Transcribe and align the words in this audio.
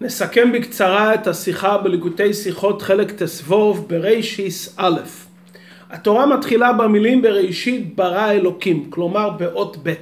נסכם 0.00 0.52
בקצרה 0.52 1.14
את 1.14 1.26
השיחה 1.26 1.78
בליקוטי 1.78 2.34
שיחות 2.34 2.82
חלק 2.82 3.12
תסבוב 3.12 3.88
ברישיס 3.88 4.74
א'. 4.76 5.00
התורה 5.90 6.26
מתחילה 6.26 6.72
במילים 6.72 7.22
בראשית 7.22 7.96
ברא 7.96 8.30
אלוקים, 8.30 8.90
כלומר 8.90 9.30
באות 9.30 9.76
ב'. 9.82 9.94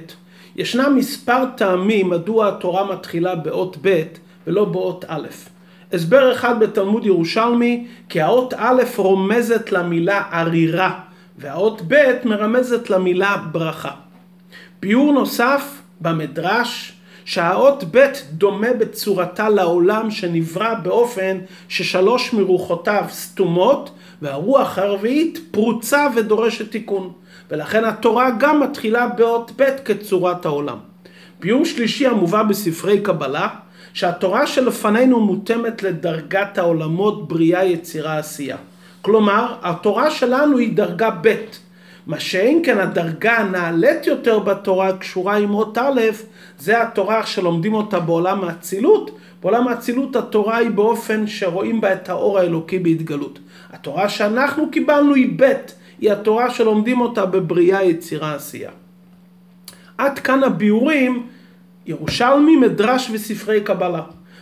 ישנם 0.55 0.95
מספר 0.95 1.45
טעמים 1.57 2.09
מדוע 2.09 2.47
התורה 2.47 2.91
מתחילה 2.91 3.35
באות 3.35 3.77
ב' 3.81 4.03
ולא 4.47 4.65
באות 4.65 5.05
א'. 5.07 5.27
הסבר 5.93 6.33
אחד 6.33 6.59
בתלמוד 6.59 7.05
ירושלמי, 7.05 7.87
כי 8.09 8.21
האות 8.21 8.53
א' 8.57 8.81
רומזת 8.95 9.71
למילה 9.71 10.23
ערירה, 10.31 10.99
והאות 11.37 11.81
ב' 11.87 12.11
מרמזת 12.25 12.89
למילה 12.89 13.37
ברכה. 13.51 13.91
ביור 14.79 15.13
נוסף 15.13 15.81
במדרש, 16.01 16.93
שהאות 17.25 17.83
ב' 17.91 18.05
דומה 18.31 18.73
בצורתה 18.79 19.49
לעולם 19.49 20.11
שנברא 20.11 20.73
באופן 20.73 21.37
ששלוש 21.69 22.33
מרוחותיו 22.33 23.03
סתומות 23.09 23.91
והרוח 24.21 24.77
הרביעית 24.77 25.39
פרוצה 25.51 26.07
ודורשת 26.15 26.71
תיקון 26.71 27.11
ולכן 27.51 27.85
התורה 27.85 28.29
גם 28.39 28.59
מתחילה 28.59 29.07
באות 29.07 29.51
ב' 29.55 29.63
כצורת 29.85 30.45
העולם. 30.45 30.77
ביור 31.39 31.65
שלישי 31.65 32.07
המובא 32.07 32.43
בספרי 32.43 33.01
קבלה 33.01 33.47
שהתורה 33.93 34.47
שלפנינו 34.47 35.19
מותאמת 35.19 35.83
לדרגת 35.83 36.57
העולמות 36.57 37.27
בריאה 37.27 37.65
יצירה 37.65 38.17
עשייה. 38.17 38.57
כלומר 39.01 39.55
התורה 39.61 40.11
שלנו 40.11 40.57
היא 40.57 40.75
דרגה 40.75 41.09
ב' 41.21 41.35
מה 42.07 42.19
שאין 42.19 42.61
כן 42.65 42.77
הדרגה 42.77 43.37
הנעלית 43.37 44.07
יותר 44.07 44.39
בתורה 44.39 44.97
קשורה 44.97 45.37
עם 45.37 45.53
אות 45.53 45.77
א', 45.77 46.01
זה 46.59 46.81
התורה 46.81 47.25
שלומדים 47.25 47.73
אותה 47.73 47.99
בעולם 47.99 48.43
האצילות. 48.43 49.17
בעולם 49.41 49.67
האצילות 49.67 50.15
התורה 50.15 50.57
היא 50.57 50.69
באופן 50.69 51.27
שרואים 51.27 51.81
בה 51.81 51.93
את 51.93 52.09
האור 52.09 52.39
האלוקי 52.39 52.79
בהתגלות. 52.79 53.39
התורה 53.71 54.09
שאנחנו 54.09 54.71
קיבלנו 54.71 55.13
היא 55.15 55.33
ב', 55.35 55.51
היא 55.99 56.11
התורה 56.11 56.49
שלומדים 56.49 57.01
אותה 57.01 57.25
בבריאה, 57.25 57.83
יצירה, 57.83 58.35
עשייה. 58.35 58.71
עד 59.97 60.19
כאן 60.19 60.43
הביאורים, 60.43 61.27
ירושלמי, 61.85 62.55
מדרש 62.55 63.09
וספרי 63.13 63.61
קבלה. 63.61 64.01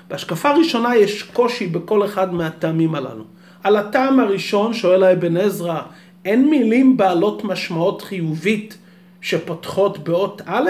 בהשקפה 0.10 0.52
ראשונה 0.52 0.96
יש 0.96 1.24
קושי 1.24 1.68
בכל 1.68 2.06
אחד 2.06 2.34
מהטעמים 2.34 2.96
הללו. 2.96 3.24
על 3.64 3.76
הטעם 3.76 4.20
הראשון 4.20 4.74
שואל 4.74 5.04
האבן 5.04 5.38
עזרא, 5.38 5.82
אין 6.26 6.50
מילים 6.50 6.98
בעלות 6.98 7.44
משמעות 7.44 8.02
חיובית 8.02 8.78
שפותחות 9.22 9.98
באות 9.98 10.42
א', 10.46 10.70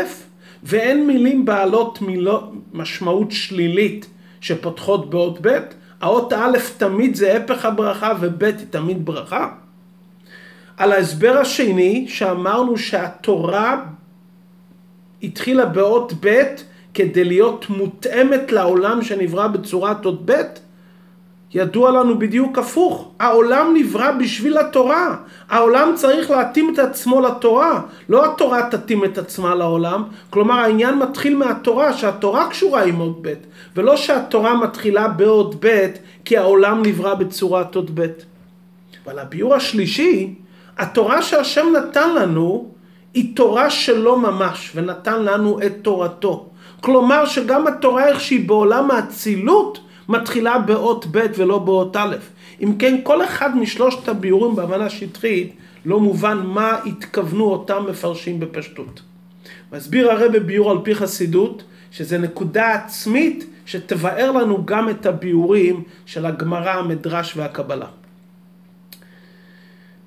ואין 0.63 1.07
מילים 1.07 1.45
בעלות 1.45 2.01
מילות, 2.01 2.51
משמעות 2.73 3.31
שלילית 3.31 4.07
שפותחות 4.41 5.09
באות 5.09 5.37
ב'. 5.41 5.59
האות 6.01 6.33
א' 6.33 6.57
תמיד 6.77 7.15
זה 7.15 7.37
הפך 7.37 7.65
הברכה 7.65 8.13
וב' 8.21 8.43
היא 8.43 8.53
תמיד 8.69 9.05
ברכה. 9.05 9.49
על 10.77 10.91
ההסבר 10.91 11.37
השני 11.37 12.05
שאמרנו 12.07 12.77
שהתורה 12.77 13.83
התחילה 15.23 15.65
באות 15.65 16.13
ב' 16.19 16.43
כדי 16.93 17.23
להיות 17.23 17.69
מותאמת 17.69 18.51
לעולם 18.51 19.01
שנברא 19.01 19.47
בצורת 19.47 20.05
אות 20.05 20.21
ב', 20.25 20.41
ידוע 21.53 21.91
לנו 21.91 22.19
בדיוק 22.19 22.57
הפוך. 22.57 23.11
העולם 23.19 23.73
נברא 23.75 24.11
בשביל 24.11 24.57
התורה. 24.57 25.15
העולם 25.49 25.91
צריך 25.95 26.31
להתאים 26.31 26.73
את 26.73 26.79
עצמו 26.79 27.21
לתורה. 27.21 27.81
לא 28.09 28.25
התורה 28.25 28.69
תתאים 28.71 29.05
את 29.05 29.17
עצמה 29.17 29.55
לעולם. 29.55 30.03
כלומר 30.29 30.53
העניין 30.53 30.97
מתחיל 30.97 31.37
מהתורה, 31.37 31.93
שהתורה 31.93 32.49
קשורה 32.49 32.83
עם 32.83 32.95
עוד 32.95 33.19
ב', 33.21 33.33
ולא 33.75 33.97
שהתורה 33.97 34.55
מתחילה 34.55 35.07
בעוד 35.07 35.55
ב', 35.59 35.87
כי 36.25 36.37
העולם 36.37 36.81
נברא 36.85 37.13
בצורת 37.13 37.75
עוד 37.75 37.91
ב'. 37.93 38.07
אבל 39.05 39.19
הביאור 39.19 39.55
השלישי, 39.55 40.35
התורה 40.77 41.21
שהשם 41.21 41.65
נתן 41.77 42.15
לנו, 42.15 42.67
היא 43.13 43.35
תורה 43.35 43.69
שלו 43.69 44.17
ממש, 44.17 44.71
ונתן 44.75 45.23
לנו 45.23 45.59
את 45.65 45.73
תורתו. 45.81 46.49
כלומר 46.81 47.25
שגם 47.25 47.67
התורה 47.67 48.07
איך 48.07 48.21
שהיא 48.21 48.47
בעולם 48.47 48.91
האצילות, 48.91 49.79
מתחילה 50.11 50.59
באות 50.59 51.05
ב' 51.11 51.25
ולא 51.37 51.59
באות 51.59 51.95
א'. 51.95 52.15
אם 52.61 52.75
כן, 52.79 52.99
כל 53.03 53.23
אחד 53.23 53.57
משלושת 53.57 54.07
הביאורים 54.07 54.55
בהבנה 54.55 54.89
שטחית 54.89 55.53
לא 55.85 55.99
מובן 55.99 56.37
מה 56.37 56.77
התכוונו 56.85 57.43
אותם 57.43 57.85
מפרשים 57.89 58.39
בפשטות. 58.39 59.01
מסביר 59.73 60.11
הרי 60.11 60.29
בביאור 60.29 60.71
על 60.71 60.77
פי 60.83 60.95
חסידות, 60.95 61.63
שזה 61.91 62.17
נקודה 62.17 62.73
עצמית 62.73 63.45
שתבאר 63.65 64.31
לנו 64.31 64.65
גם 64.65 64.89
את 64.89 65.05
הביאורים 65.05 65.83
של 66.05 66.25
הגמרא, 66.25 66.71
המדרש 66.71 67.37
והקבלה. 67.37 67.87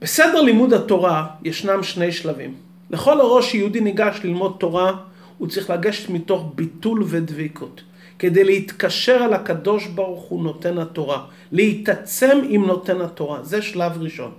בסדר 0.01 0.41
לימוד 0.43 0.73
התורה 0.73 1.27
ישנם 1.45 1.83
שני 1.83 2.13
שלבים. 2.13 2.55
לכל 2.91 3.21
הראש 3.21 3.55
יהודי 3.55 3.81
ניגש 3.81 4.21
ללמוד 4.25 4.57
תורה, 4.59 4.93
הוא 5.39 5.49
צריך 5.49 5.71
לגשת 5.71 6.11
מתוך 6.11 6.53
ביטול 6.55 7.05
ודביקות. 7.07 7.83
כדי 8.19 8.45
להתקשר 8.45 9.25
אל 9.25 9.33
הקדוש 9.33 9.87
ברוך 9.87 10.25
הוא 10.25 10.43
נותן 10.43 10.79
התורה, 10.79 11.25
להתעצם 11.53 12.41
עם 12.49 12.67
נותן 12.67 13.01
התורה, 13.01 13.43
זה 13.43 13.63
שלב 13.63 13.93
ראשון. 14.03 14.31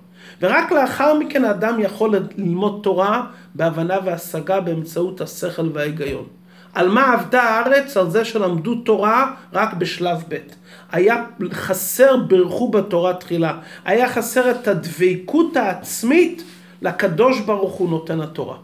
ורק 0.41 0.71
לאחר 0.71 1.13
מכן 1.19 1.45
האדם 1.45 1.79
יכול 1.79 2.15
ללמוד 2.37 2.79
תורה 2.83 3.25
בהבנה 3.55 3.97
והשגה 4.05 4.59
באמצעות 4.59 5.21
השכל 5.21 5.69
וההיגיון. 5.73 6.25
על 6.73 6.89
מה 6.89 7.13
עבדה 7.13 7.43
הארץ? 7.43 7.97
על 7.97 8.09
זה 8.09 8.25
שלמדו 8.25 8.75
תורה 8.75 9.31
רק 9.53 9.73
בשלב 9.73 10.23
ב'. 10.29 10.37
היה 10.91 11.23
חסר 11.51 12.17
ברכו 12.17 12.71
בתורה 12.71 13.13
תחילה. 13.13 13.57
היה 13.85 14.09
חסר 14.09 14.51
את 14.51 14.67
הדבקות 14.67 15.57
העצמית 15.57 16.43
לקדוש 16.81 17.39
ברוך 17.39 17.73
הוא 17.73 17.89
נותן 17.89 18.21
התורה. 18.21 18.57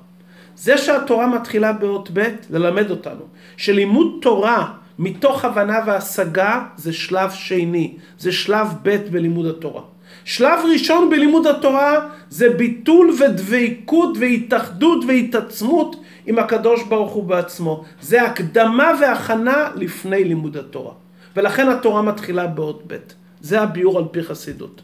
זה 0.55 0.77
שהתורה 0.77 1.27
מתחילה 1.27 1.73
באות 1.73 2.09
ב', 2.13 2.27
ללמד 2.49 2.91
אותנו 2.91 3.21
שלימוד 3.57 4.07
תורה 4.21 4.73
מתוך 5.01 5.45
הבנה 5.45 5.79
והשגה 5.85 6.63
זה 6.77 6.93
שלב 6.93 7.31
שני, 7.31 7.93
זה 8.17 8.31
שלב 8.31 8.67
ב' 8.83 8.97
בלימוד 9.11 9.45
התורה. 9.45 9.81
שלב 10.25 10.59
ראשון 10.73 11.09
בלימוד 11.09 11.47
התורה 11.47 12.07
זה 12.29 12.49
ביטול 12.49 13.11
ודבקות 13.19 14.17
והתאחדות 14.19 15.05
והתעצמות 15.07 15.95
עם 16.25 16.39
הקדוש 16.39 16.83
ברוך 16.83 17.11
הוא 17.11 17.23
בעצמו. 17.23 17.83
זה 18.01 18.23
הקדמה 18.23 18.91
והכנה 19.01 19.69
לפני 19.75 20.23
לימוד 20.23 20.57
התורה. 20.57 20.93
ולכן 21.35 21.69
התורה 21.69 22.01
מתחילה 22.01 22.47
באות 22.47 22.83
ב'. 22.87 22.95
זה 23.41 23.61
הביאור 23.61 23.97
על 23.97 24.05
פי 24.11 24.23
חסידות. 24.23 24.81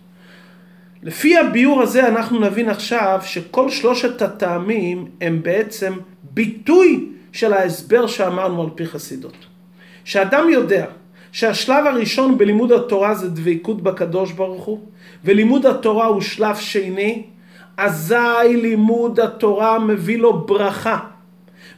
לפי 1.04 1.38
הביאור 1.38 1.82
הזה 1.82 2.08
אנחנו 2.08 2.40
נבין 2.40 2.70
עכשיו 2.70 3.20
שכל 3.26 3.70
שלושת 3.70 4.22
הטעמים 4.22 5.06
הם 5.22 5.44
בעצם 5.44 5.94
ביטוי 6.24 7.10
של 7.32 7.54
ההסבר 7.54 8.08
שאמרנו 8.08 8.62
על 8.62 8.70
פי 8.76 8.86
חסידות. 8.86 9.57
שאדם 10.08 10.50
יודע 10.50 10.86
שהשלב 11.32 11.86
הראשון 11.86 12.38
בלימוד 12.38 12.72
התורה 12.72 13.16
זה 13.16 13.30
דבקות 13.30 13.82
בקדוש 13.82 14.32
ברוך 14.32 14.64
הוא, 14.64 14.80
ולימוד 15.26 15.66
התורה 15.66 16.06
הוא 16.06 16.22
שלב 16.22 16.56
שני, 16.56 17.24
אזי 17.78 18.16
לימוד 18.48 19.20
התורה 19.20 19.80
מביא 19.80 20.18
לו 20.18 20.46
ברכה. 20.46 21.00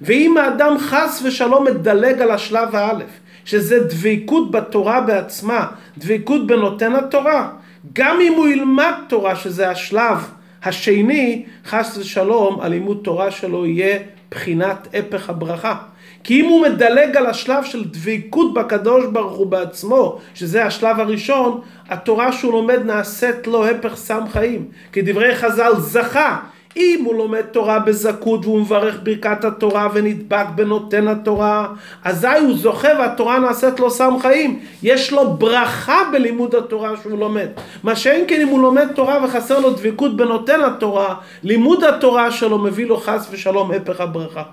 ואם 0.01 0.37
האדם 0.37 0.77
חס 0.79 1.21
ושלום 1.25 1.65
מדלג 1.65 2.21
על 2.21 2.31
השלב 2.31 2.75
האלף, 2.75 3.09
שזה 3.45 3.79
דבקות 3.79 4.51
בתורה 4.51 5.01
בעצמה, 5.01 5.67
דבקות 5.97 6.47
בנותן 6.47 6.95
התורה, 6.95 7.51
גם 7.93 8.19
אם 8.21 8.33
הוא 8.33 8.47
ילמד 8.47 8.93
תורה, 9.07 9.35
שזה 9.35 9.69
השלב 9.69 10.17
השני, 10.63 11.45
חס 11.65 11.97
ושלום, 11.97 12.61
הלימוד 12.61 12.99
תורה 13.03 13.31
שלו 13.31 13.65
יהיה 13.65 13.99
בחינת 14.31 14.87
הפך 14.93 15.29
הברכה. 15.29 15.75
כי 16.23 16.41
אם 16.41 16.45
הוא 16.45 16.61
מדלג 16.61 17.17
על 17.17 17.25
השלב 17.25 17.63
של 17.63 17.83
דבקות 17.83 18.53
בקדוש 18.53 19.05
ברוך 19.05 19.37
הוא 19.37 19.47
בעצמו, 19.47 20.19
שזה 20.33 20.65
השלב 20.65 20.99
הראשון, 20.99 21.61
התורה 21.89 22.31
שהוא 22.31 22.53
לומד 22.53 22.85
נעשית 22.85 23.47
לו 23.47 23.65
הפך 23.65 23.95
סם 23.95 24.21
חיים. 24.31 24.65
כדברי 24.91 25.35
חז"ל 25.35 25.71
זכה. 25.77 26.39
אם 26.77 27.03
הוא 27.05 27.15
לומד 27.15 27.41
תורה 27.41 27.79
בזכות 27.79 28.45
והוא 28.45 28.59
מברך 28.59 28.99
ברכת 29.03 29.43
התורה 29.43 29.87
ונדבק 29.93 30.45
בנותן 30.55 31.07
התורה, 31.07 31.67
אזי 32.03 32.27
הוא 32.27 32.57
זוכה 32.57 32.87
והתורה 32.99 33.39
נעשית 33.39 33.79
לו 33.79 33.89
סם 33.89 34.13
חיים. 34.21 34.59
יש 34.83 35.11
לו 35.11 35.33
ברכה 35.33 36.01
בלימוד 36.11 36.55
התורה 36.55 36.91
שהוא 37.01 37.19
לומד. 37.19 37.47
מה 37.83 37.95
שאין 37.95 38.25
כן 38.27 38.41
אם 38.41 38.47
הוא 38.47 38.61
לומד 38.61 38.87
תורה 38.95 39.25
וחסר 39.25 39.59
לו 39.59 39.69
דבקות 39.69 40.17
בנותן 40.17 40.61
התורה, 40.61 41.15
לימוד 41.43 41.83
התורה 41.83 42.31
שלו 42.31 42.57
מביא 42.57 42.85
לו 42.85 42.97
חס 42.97 43.27
ושלום 43.31 43.71
הפך 43.71 44.01
הברכה. 44.01 44.43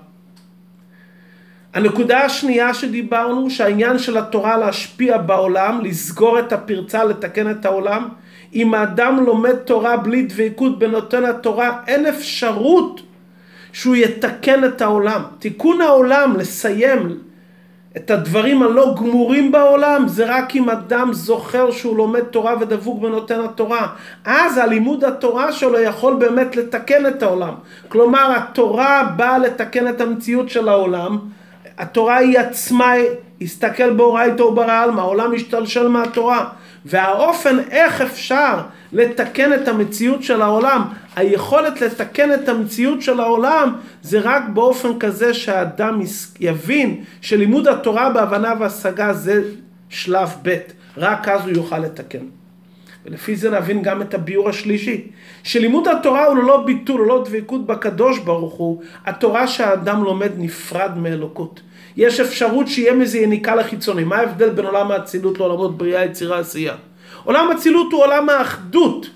הנקודה 1.77 2.19
השנייה 2.19 2.73
שדיברנו, 2.73 3.49
שהעניין 3.49 3.99
של 3.99 4.17
התורה 4.17 4.57
להשפיע 4.57 5.17
בעולם, 5.17 5.81
לסגור 5.83 6.39
את 6.39 6.53
הפרצה, 6.53 7.03
לתקן 7.03 7.51
את 7.51 7.65
העולם. 7.65 8.09
אם 8.53 8.73
האדם 8.73 9.23
לומד 9.25 9.55
תורה 9.55 9.97
בלי 9.97 10.23
דבקות 10.23 10.79
בנותן 10.79 11.25
התורה, 11.25 11.79
אין 11.87 12.05
אפשרות 12.05 13.01
שהוא 13.73 13.95
יתקן 13.95 14.63
את 14.65 14.81
העולם. 14.81 15.21
תיקון 15.39 15.81
העולם, 15.81 16.35
לסיים 16.37 17.17
את 17.97 18.11
הדברים 18.11 18.63
הלא 18.63 18.95
גמורים 18.97 19.51
בעולם 19.51 20.07
זה 20.07 20.25
רק 20.25 20.55
אם 20.55 20.69
אדם 20.69 21.13
זוכר 21.13 21.71
שהוא 21.71 21.97
לומד 21.97 22.23
תורה 22.23 22.55
ודבוק 22.61 23.01
בנותן 23.01 23.39
התורה. 23.39 23.87
אז 24.25 24.57
הלימוד 24.57 25.03
התורה 25.03 25.51
שלו 25.51 25.79
יכול 25.79 26.13
באמת 26.13 26.55
לתקן 26.55 27.05
את 27.05 27.23
העולם. 27.23 27.53
כלומר 27.89 28.33
התורה 28.37 29.13
באה 29.15 29.37
לתקן 29.37 29.87
את 29.87 30.01
המציאות 30.01 30.49
של 30.49 30.69
העולם. 30.69 31.19
התורה 31.77 32.17
היא 32.17 32.39
עצמה, 32.39 32.93
הסתכל 33.41 33.93
באורייתו 33.93 34.43
וברעלמא, 34.43 35.01
העולם 35.01 35.35
משתלשל 35.35 35.87
מהתורה. 35.87 36.49
והאופן 36.85 37.59
איך 37.71 38.01
אפשר 38.01 38.59
לתקן 38.93 39.53
את 39.53 39.67
המציאות 39.67 40.23
של 40.23 40.41
העולם, 40.41 40.81
היכולת 41.15 41.81
לתקן 41.81 42.33
את 42.33 42.49
המציאות 42.49 43.01
של 43.01 43.19
העולם 43.19 43.75
זה 44.01 44.19
רק 44.19 44.43
באופן 44.53 44.99
כזה 44.99 45.33
שהאדם 45.33 46.01
יבין 46.39 47.03
שלימוד 47.21 47.67
התורה 47.67 48.09
בהבנה 48.09 48.53
והשגה 48.59 49.13
זה 49.13 49.43
שלב 49.89 50.29
ב', 50.43 50.57
רק 50.97 51.27
אז 51.27 51.41
הוא 51.41 51.51
יוכל 51.51 51.79
לתקן. 51.79 52.36
ולפי 53.07 53.35
זה 53.35 53.49
נבין 53.49 53.81
גם 53.81 54.01
את 54.01 54.13
הביור 54.13 54.49
השלישי, 54.49 55.07
שלימוד 55.43 55.87
התורה 55.87 56.25
הוא 56.25 56.35
לא 56.35 56.63
ביטול, 56.65 57.01
הוא 57.01 57.07
לא 57.07 57.23
דבקות 57.25 57.65
בקדוש 57.65 58.19
ברוך 58.19 58.53
הוא, 58.53 58.81
התורה 59.05 59.47
שהאדם 59.47 60.03
לומד 60.03 60.31
נפרד 60.37 60.91
מאלוקות. 60.97 61.59
יש 61.97 62.19
אפשרות 62.19 62.67
שיהיה 62.67 62.93
מזה 62.93 63.17
יניקה 63.17 63.55
לחיצוני. 63.55 64.03
מה 64.03 64.15
ההבדל 64.15 64.49
בין 64.49 64.65
עולם 64.65 64.91
האצילות 64.91 65.39
לעולמות 65.39 65.77
בריאה, 65.77 66.05
יצירה, 66.05 66.39
עשייה? 66.39 66.75
עולם 67.23 67.51
אצילות 67.51 67.91
הוא 67.91 68.03
עולם 68.03 68.29
האחדות. 68.29 69.09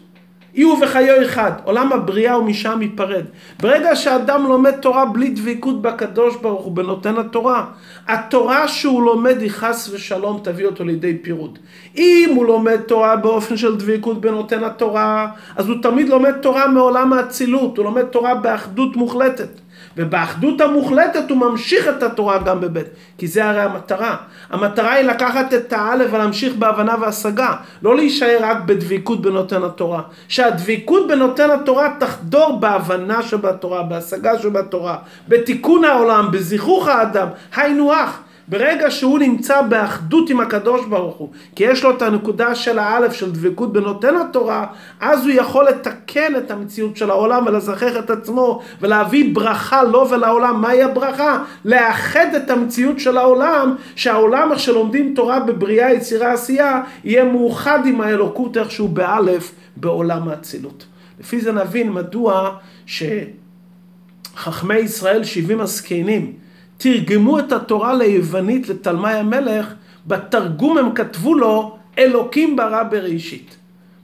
יהיו 0.54 0.74
וחיו 0.82 1.26
אחד, 1.26 1.52
עולם 1.64 1.94
הבריאה 1.94 2.34
הוא 2.34 2.44
משם 2.44 2.82
ייפרד. 2.82 3.24
ברגע 3.60 3.96
שאדם 3.96 4.44
לומד 4.44 4.72
תורה 4.72 5.06
בלי 5.06 5.30
דבקות 5.30 5.82
בקדוש 5.82 6.36
ברוך 6.36 6.62
הוא, 6.62 6.72
בנותן 6.72 7.18
התורה, 7.18 7.66
התורה 8.08 8.68
שהוא 8.68 9.04
לומד 9.04 9.42
היא 9.42 9.52
חס 9.52 9.90
ושלום 9.94 10.40
תביא 10.44 10.66
אותו 10.66 10.84
לידי 10.84 11.18
פירוד. 11.18 11.60
אם 11.98 12.34
הוא 12.36 12.46
לומד 12.46 12.82
תורה 12.82 13.16
באופן 13.16 13.58
של 13.58 13.76
דבקות 13.76 14.22
בנותן 14.22 14.64
התורה, 14.64 15.28
אז 15.56 15.70
הוא 15.70 15.78
תמיד 15.82 16.10
לומד 16.10 16.34
תורה 16.42 16.68
מעולם 16.68 17.14
האצילות, 17.14 17.78
הוא 17.78 17.86
לומד 17.86 18.04
תורה 18.04 18.36
באחדות 18.36 18.96
מוחלטת. 18.96 19.50
ובאחדות 19.98 20.62
המוחלטת 20.62 21.30
הוא 21.30 21.38
ממשיך 21.38 21.88
את 21.88 22.04
התורה 22.04 22.38
גם 22.38 22.62
בבית, 22.62 22.86
כי 23.18 23.28
זה 23.28 23.46
הרי 23.50 23.62
המטרה. 23.62 24.16
המטרה 24.50 24.94
היא 24.94 25.06
לקחת 25.06 25.54
את 25.54 25.74
האלף 25.74 26.08
ולהמשיך 26.14 26.54
בהבנה 26.56 26.96
והשגה, 27.02 27.54
לא 27.84 27.96
להישאר 27.96 28.38
רק 28.42 28.58
בדביקות 28.66 29.22
בנותן 29.22 29.64
התורה. 29.64 30.02
שהדביקות 30.28 31.08
בנותן 31.08 31.50
התורה 31.50 31.94
תחדור 32.00 32.60
בהבנה 32.60 33.24
שבתורה, 33.24 33.84
בהשגה 33.84 34.40
שבתורה, 34.40 34.98
בתיקון 35.28 35.86
העולם, 35.86 36.32
בזיכוך 36.32 36.88
האדם, 36.88 37.28
היינו 37.56 37.94
הך. 37.94 38.20
ברגע 38.48 38.92
שהוא 38.92 39.20
נמצא 39.20 39.62
באחדות 39.62 40.30
עם 40.30 40.40
הקדוש 40.40 40.86
ברוך 40.86 41.16
הוא, 41.16 41.30
כי 41.56 41.64
יש 41.64 41.84
לו 41.84 41.92
את 41.92 42.02
הנקודה 42.02 42.56
של 42.56 42.80
האלף 42.80 43.14
של 43.14 43.32
דבקות 43.32 43.74
בנותן 43.74 44.16
התורה, 44.16 44.68
אז 45.00 45.24
הוא 45.26 45.32
יכול 45.32 45.68
לתקן 45.68 46.36
את 46.36 46.52
המציאות 46.52 46.98
של 46.98 47.10
העולם 47.10 47.46
ולזכח 47.46 47.98
את 48.00 48.10
עצמו 48.10 48.62
ולהביא 48.82 49.36
ברכה 49.36 49.84
לו 49.84 50.10
ולעולם. 50.10 50.62
מהי 50.62 50.84
הברכה? 50.84 51.44
לאחד 51.66 52.28
את 52.36 52.50
המציאות 52.50 53.00
של 53.00 53.18
העולם, 53.18 53.76
שהעולם 53.96 54.52
איך 54.52 54.60
שלומדים 54.60 55.14
תורה 55.16 55.40
בבריאה, 55.40 55.94
יצירה, 55.94 56.34
עשייה, 56.34 56.82
יהיה 57.04 57.24
מאוחד 57.24 57.86
עם 57.86 58.02
האלוקות 58.02 58.58
איכשהו 58.58 58.88
באלף 58.88 59.52
בעולם 59.76 60.28
האצילות. 60.28 60.86
לפי 61.20 61.42
זה 61.42 61.52
נבין 61.52 61.92
מדוע 61.92 62.58
שחכמי 62.86 64.78
ישראל 64.78 65.24
שבעים 65.24 65.62
הזקנים 65.62 66.34
תרגמו 66.82 67.40
את 67.40 67.52
התורה 67.52 67.94
ליוונית 67.94 68.70
לתלמי 68.70 69.10
המלך, 69.14 69.74
בתרגום 70.08 70.78
הם 70.78 70.94
כתבו 70.94 71.36
לו 71.36 71.78
אלוקים 72.00 72.56
ברא 72.56 72.84
בראשית. 72.84 73.56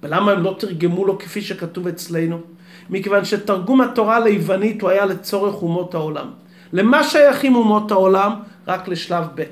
ולמה 0.03 0.31
הם 0.31 0.44
לא 0.44 0.56
תרגמו 0.59 1.06
לו 1.06 1.18
כפי 1.18 1.41
שכתוב 1.41 1.88
אצלנו? 1.88 2.39
מכיוון 2.89 3.25
שתרגום 3.25 3.81
התורה 3.81 4.19
ליוונית 4.19 4.81
הוא 4.81 4.89
היה 4.89 5.06
לצורך 5.06 5.62
אומות 5.62 5.95
העולם. 5.95 6.27
למה 6.74 7.03
שייכים 7.03 7.56
אומות 7.56 7.91
העולם? 7.91 8.31
רק 8.68 8.88
לשלב 8.88 9.25
ב'. 9.35 9.44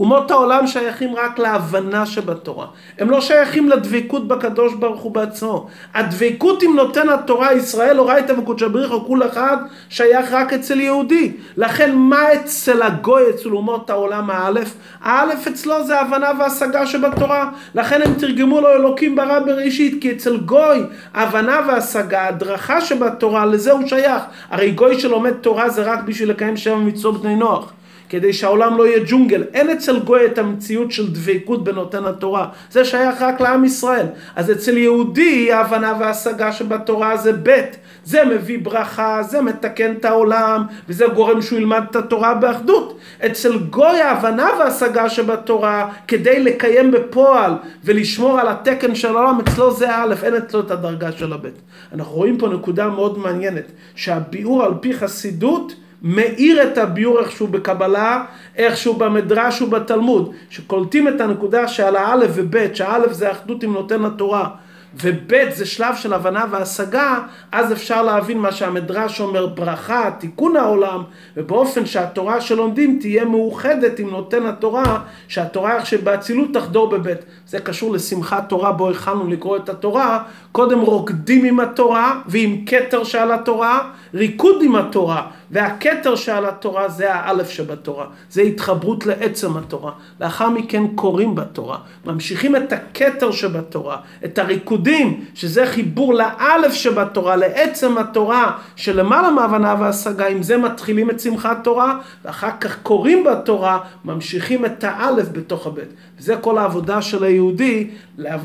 אומות 0.00 0.30
העולם 0.30 0.66
שייכים 0.66 1.14
רק 1.16 1.38
להבנה 1.38 2.06
שבתורה. 2.06 2.66
הם 2.98 3.10
לא 3.10 3.20
שייכים 3.20 3.68
לדבקות 3.68 4.28
בקדוש 4.28 4.74
ברוך 4.74 5.00
הוא 5.00 5.12
בעצמו. 5.12 5.66
הדבקות 5.94 6.62
עם 6.62 6.76
נותן 6.76 7.08
התורה, 7.08 7.52
ישראל 7.52 7.98
אורייתא 7.98 8.32
וקודשא 8.32 8.68
בריחו 8.68 9.04
כול 9.04 9.26
אחד, 9.26 9.56
שייך 9.88 10.32
רק 10.32 10.52
אצל 10.52 10.80
יהודי. 10.80 11.32
לכן 11.56 11.94
מה 11.94 12.32
אצל 12.32 12.82
הגוי, 12.82 13.22
אצל 13.30 13.48
אומות 13.48 13.90
העולם 13.90 14.30
האלף? 14.30 14.74
האלף 15.02 15.46
אצלו 15.46 15.84
זה 15.86 16.00
הבנה 16.00 16.30
והשגה 16.38 16.86
שבתורה. 16.86 17.50
לכן 17.74 18.02
הם 18.02 18.14
תרגמו 18.14 18.60
לו 18.60 18.72
אלוקים 18.72 19.16
ברא 19.16 19.38
בראשית, 19.38 20.02
כי 20.02 20.12
אצל 20.12 20.36
גוי 20.36 20.82
הבנה 21.14 21.60
והשגה, 21.68 22.26
הדרכה 22.26 22.80
שבתורה, 22.80 23.46
לזה 23.46 23.72
הוא 23.72 23.86
שייך. 23.86 24.22
הרי 24.50 24.70
גוי 24.70 25.00
שלומד 25.00 25.32
תורה 25.32 25.68
זה 25.68 25.82
רק 25.82 26.02
בשביל 26.04 26.30
לקיים 26.30 26.56
שבע 26.56 26.76
מצוות 26.76 27.22
בני 27.22 27.36
נוח. 27.36 27.72
כדי 28.10 28.32
שהעולם 28.32 28.78
לא 28.78 28.86
יהיה 28.86 28.98
ג'ונגל. 29.06 29.44
אין 29.54 29.70
אצל 29.70 29.98
גוי 29.98 30.26
את 30.26 30.38
המציאות 30.38 30.92
של 30.92 31.12
דבקות 31.12 31.64
בנותן 31.64 32.04
התורה. 32.04 32.48
זה 32.70 32.84
שייך 32.84 33.22
רק 33.22 33.40
לעם 33.40 33.64
ישראל. 33.64 34.06
אז 34.36 34.50
אצל 34.50 34.76
יהודי 34.76 35.52
ההבנה 35.52 35.94
וההשגה 36.00 36.52
שבתורה 36.52 37.16
זה 37.16 37.32
ב', 37.42 37.60
זה 38.04 38.24
מביא 38.24 38.58
ברכה, 38.62 39.22
זה 39.22 39.42
מתקן 39.42 39.92
את 39.92 40.04
העולם, 40.04 40.62
וזה 40.88 41.06
גורם 41.14 41.42
שהוא 41.42 41.58
ילמד 41.58 41.82
את 41.90 41.96
התורה 41.96 42.34
באחדות. 42.34 42.98
אצל 43.26 43.58
גוי 43.58 44.00
ההבנה 44.00 44.48
וההשגה 44.58 45.08
שבתורה, 45.08 45.88
כדי 46.08 46.42
לקיים 46.42 46.90
בפועל 46.90 47.52
ולשמור 47.84 48.40
על 48.40 48.48
התקן 48.48 48.94
של 48.94 49.08
העולם, 49.08 49.38
אצלו 49.40 49.74
זה 49.74 49.94
א', 49.94 50.14
אין 50.22 50.34
אצלו 50.34 50.60
את 50.60 50.70
הדרגה 50.70 51.12
של 51.12 51.32
הב'. 51.32 51.46
אנחנו 51.92 52.12
רואים 52.12 52.38
פה 52.38 52.48
נקודה 52.48 52.88
מאוד 52.88 53.18
מעניינת, 53.18 53.72
שהביאור 53.94 54.64
על 54.64 54.72
פי 54.80 54.94
חסידות 54.94 55.72
מאיר 56.02 56.62
את 56.62 56.78
הביור 56.78 57.20
איכשהו 57.20 57.46
בקבלה, 57.46 58.24
איכשהו 58.56 58.94
במדרש 58.94 59.62
ובתלמוד, 59.62 60.32
שקולטים 60.50 61.08
את 61.08 61.20
הנקודה 61.20 61.68
שעל 61.68 61.96
האלף 61.96 62.30
ובית, 62.34 62.76
שהאלף 62.76 63.12
זה 63.12 63.30
אחדות 63.30 63.62
עם 63.62 63.72
נותן 63.72 64.04
התורה, 64.04 64.48
וב' 64.94 65.50
זה 65.50 65.66
שלב 65.66 65.94
של 65.96 66.12
הבנה 66.12 66.44
והשגה, 66.50 67.18
אז 67.52 67.72
אפשר 67.72 68.02
להבין 68.02 68.38
מה 68.38 68.52
שהמדרש 68.52 69.20
אומר, 69.20 69.46
ברכה, 69.46 70.10
תיקון 70.18 70.56
העולם, 70.56 71.02
ובאופן 71.36 71.86
שהתורה 71.86 72.40
שלומדים 72.40 72.98
תהיה 73.00 73.24
מאוחדת 73.24 73.98
עם 73.98 74.10
נותן 74.10 74.46
התורה, 74.46 74.98
שהתורה 75.28 75.76
איך 75.76 75.86
שבאצילות 75.86 76.48
תחדור 76.54 76.90
בב'. 76.90 77.14
זה 77.46 77.58
קשור 77.58 77.92
לשמחת 77.92 78.48
תורה 78.48 78.72
בו 78.72 78.90
החלנו 78.90 79.30
לקרוא 79.30 79.56
את 79.56 79.68
התורה, 79.68 80.22
קודם 80.52 80.80
רוקדים 80.80 81.44
עם 81.44 81.60
התורה 81.60 82.20
ועם 82.26 82.64
כתר 82.66 83.04
שעל 83.04 83.32
התורה, 83.32 83.90
ריקוד 84.14 84.56
עם 84.62 84.76
התורה, 84.76 85.26
והכתר 85.50 86.16
שעל 86.16 86.46
התורה 86.46 86.88
זה 86.88 87.14
האלף 87.14 87.50
שבתורה, 87.50 88.06
זה 88.30 88.42
התחברות 88.42 89.06
לעצם 89.06 89.56
התורה. 89.56 89.92
לאחר 90.20 90.48
מכן 90.48 90.82
קוראים 90.94 91.34
בתורה, 91.34 91.78
ממשיכים 92.06 92.56
את 92.56 92.72
הכתר 92.72 93.30
שבתורה, 93.30 93.96
את 94.24 94.38
הריקודים, 94.80 95.24
שזה 95.34 95.66
חיבור 95.66 96.14
לאלף 96.14 96.72
שבתורה, 96.72 97.36
לעצם 97.36 97.98
התורה, 97.98 98.52
שלמעלה 98.76 99.30
מהבנה 99.30 99.74
והשגה, 99.80 100.26
עם 100.26 100.42
זה 100.42 100.56
מתחילים 100.56 101.10
את 101.10 101.20
שמחת 101.20 101.64
תורה, 101.64 101.98
ואחר 102.24 102.50
כך 102.60 102.78
קוראים 102.82 103.24
בתורה, 103.24 103.78
ממשיכים 104.04 104.64
את 104.64 104.84
האלף 104.84 105.28
בתוך 105.32 105.66
הבית. 105.66 105.88
וזה 106.18 106.36
כל 106.36 106.58
העבודה 106.58 107.02
של 107.02 107.24
היהודי, 107.24 107.90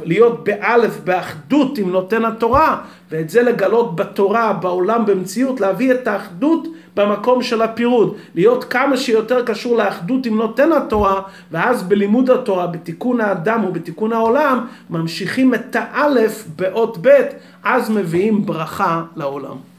להיות 0.04 0.44
באלף, 0.44 1.00
באחדות 1.04 1.78
עם 1.78 1.92
נותן 1.92 2.26
התורה, 2.26 2.78
ואת 3.12 3.30
זה 3.30 3.42
לגלות 3.42 3.96
בתורה, 3.96 4.54
בעולם, 4.54 5.06
במציאות, 5.06 5.62
להביא 5.62 5.92
את 5.92 6.08
האחדות 6.08 6.68
במקום 6.96 7.44
של 7.44 7.62
הפירוד, 7.62 8.16
להיות 8.36 8.64
כמה 8.64 8.98
שיותר 8.98 9.46
קשור 9.46 9.78
לאחדות 9.78 10.26
עם 10.26 10.38
נותן 10.38 10.72
התורה, 10.72 11.22
ואז 11.52 11.84
בלימוד 11.84 12.30
התורה, 12.30 12.68
בתיקון 12.68 13.22
האדם 13.22 13.66
ובתיקון 13.66 14.14
העולם, 14.14 14.66
ממשיכים 14.90 15.54
את 15.54 15.76
האלף 15.76 16.48
באות 16.56 16.98
ב', 17.02 17.10
אז 17.64 17.90
מביאים 17.90 18.46
ברכה 18.46 19.04
לעולם. 19.16 19.75